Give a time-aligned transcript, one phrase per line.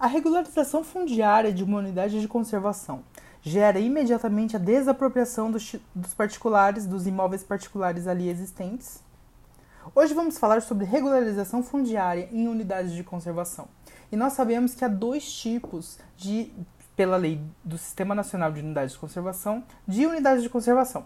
[0.00, 3.04] A regularização fundiária de uma unidade de conservação
[3.42, 9.02] gera imediatamente a desapropriação dos, dos particulares, dos imóveis particulares ali existentes.
[9.94, 13.68] Hoje vamos falar sobre regularização fundiária em unidades de conservação.
[14.10, 16.50] E nós sabemos que há dois tipos de,
[16.96, 21.04] pela lei do Sistema Nacional de Unidades de Conservação, de unidades de conservação: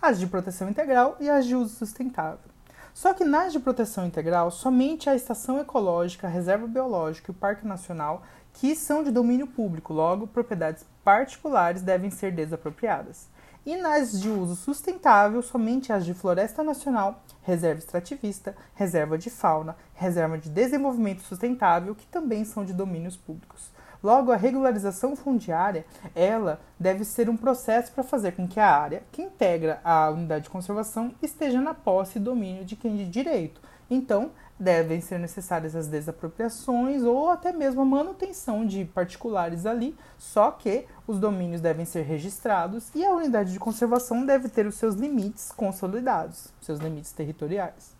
[0.00, 2.55] as de proteção integral e as de uso sustentável.
[2.96, 7.38] Só que nas de proteção integral, somente a estação ecológica, a reserva biológica e o
[7.38, 8.22] Parque Nacional,
[8.54, 13.28] que são de domínio público, logo propriedades particulares devem ser desapropriadas.
[13.66, 19.76] E nas de uso sustentável, somente as de floresta nacional, reserva extrativista, reserva de fauna,
[19.92, 23.70] reserva de desenvolvimento sustentável, que também são de domínios públicos.
[24.06, 25.84] Logo, a regularização fundiária,
[26.14, 30.44] ela deve ser um processo para fazer com que a área que integra a unidade
[30.44, 33.60] de conservação esteja na posse e domínio de quem de direito.
[33.90, 40.52] Então, devem ser necessárias as desapropriações ou até mesmo a manutenção de particulares ali, só
[40.52, 44.94] que os domínios devem ser registrados e a unidade de conservação deve ter os seus
[44.94, 47.90] limites consolidados, seus limites territoriais.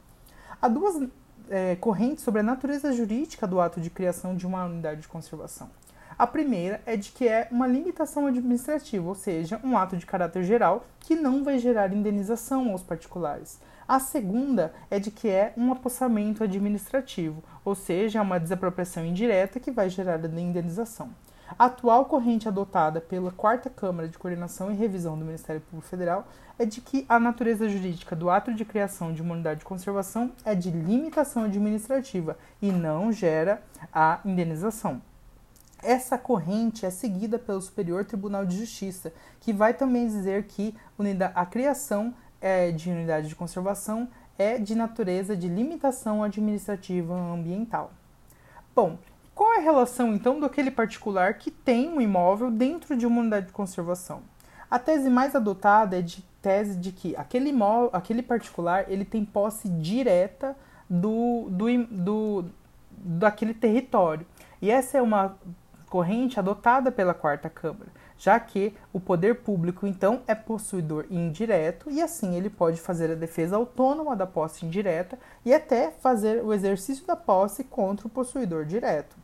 [0.62, 1.02] Há duas
[1.50, 5.68] é, correntes sobre a natureza jurídica do ato de criação de uma unidade de conservação.
[6.18, 10.44] A primeira é de que é uma limitação administrativa, ou seja, um ato de caráter
[10.44, 13.60] geral que não vai gerar indenização aos particulares.
[13.86, 19.70] A segunda é de que é um apossamento administrativo, ou seja, uma desapropriação indireta que
[19.70, 21.10] vai gerar indenização.
[21.58, 26.26] A atual corrente adotada pela Quarta Câmara de Coordenação e Revisão do Ministério Público Federal
[26.58, 30.32] é de que a natureza jurídica do ato de criação de uma unidade de conservação
[30.46, 35.02] é de limitação administrativa e não gera a indenização.
[35.86, 40.74] Essa corrente é seguida pelo Superior Tribunal de Justiça, que vai também dizer que
[41.32, 47.92] a criação é, de unidade de conservação é de natureza de limitação administrativa ambiental.
[48.74, 48.98] Bom,
[49.32, 53.46] qual é a relação então daquele particular que tem um imóvel dentro de uma unidade
[53.46, 54.22] de conservação?
[54.68, 59.24] A tese mais adotada é de tese de que aquele imóvel, aquele particular, ele tem
[59.24, 60.56] posse direta
[60.90, 62.44] do, do, do
[62.90, 64.26] daquele território.
[64.60, 65.36] E essa é uma
[65.96, 72.02] corrente adotada pela quarta Câmara, já que o poder público então é possuidor indireto e
[72.02, 77.06] assim ele pode fazer a defesa autônoma da posse indireta e até fazer o exercício
[77.06, 79.16] da posse contra o possuidor direto.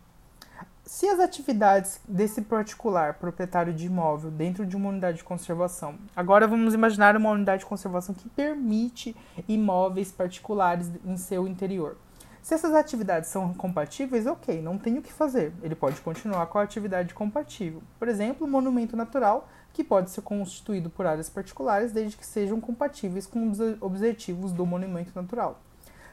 [0.83, 6.49] Se as atividades desse particular proprietário de imóvel dentro de uma unidade de conservação, agora
[6.49, 9.15] vamos imaginar uma unidade de conservação que permite
[9.47, 11.99] imóveis particulares em seu interior.
[12.43, 15.53] Se essas atividades são compatíveis, ok, não tem o que fazer.
[15.63, 17.81] Ele pode continuar com a atividade compatível.
[18.01, 22.61] Por exemplo, um monumento natural que pode ser constituído por áreas particulares desde que sejam
[22.61, 25.61] compatíveis com os objetivos do monumento natural.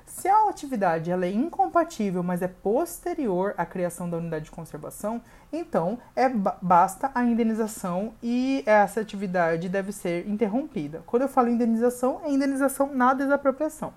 [0.05, 5.21] Se a atividade ela é incompatível, mas é posterior à criação da unidade de conservação,
[5.51, 11.01] então é, basta a indenização e essa atividade deve ser interrompida.
[11.07, 13.93] Quando eu falo indenização, é indenização na desapropriação.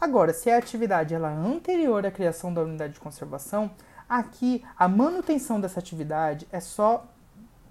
[0.00, 3.70] Agora, se a atividade ela é anterior à criação da unidade de conservação,
[4.08, 7.06] aqui a manutenção dessa atividade é só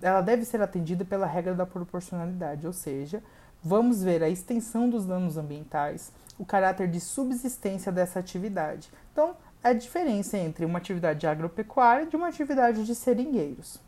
[0.02, 3.22] ela deve ser atendida pela regra da proporcionalidade, ou seja,
[3.64, 8.90] vamos ver a extensão dos danos ambientais, o caráter de subsistência dessa atividade.
[9.12, 13.80] Então, a diferença entre uma atividade agropecuária e uma atividade de seringueiros.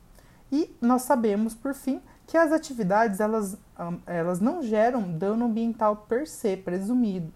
[0.51, 3.57] E nós sabemos, por fim, que as atividades elas,
[4.05, 7.31] elas não geram dano ambiental per se, presumido.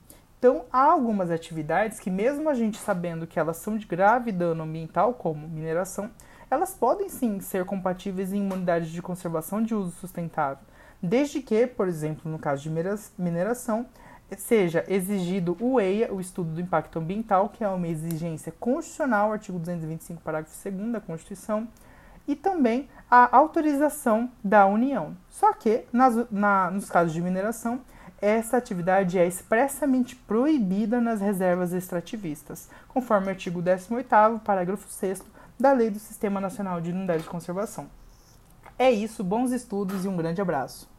[0.45, 4.61] Então, há algumas atividades que, mesmo a gente sabendo que elas são de grave dano
[4.61, 6.11] ambiental, como mineração,
[6.51, 10.63] elas podem sim ser compatíveis em unidades de conservação de uso sustentável,
[11.01, 12.69] desde que, por exemplo, no caso de
[13.17, 13.87] mineração,
[14.37, 19.57] seja exigido o EIA, o Estudo do Impacto Ambiental, que é uma exigência constitucional, artigo
[19.57, 21.67] 225, parágrafo 2 da Constituição,
[22.27, 25.17] e também a autorização da União.
[25.27, 27.81] Só que, nas, na, nos casos de mineração,
[28.21, 35.21] essa atividade é expressamente proibida nas reservas extrativistas, conforme o artigo 18º, parágrafo 6
[35.59, 37.89] da Lei do Sistema Nacional de Unidade de Conservação.
[38.77, 40.94] É isso, bons estudos e um grande abraço.